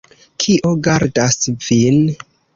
[0.43, 1.39] Kio gardas
[1.69, 2.03] vin?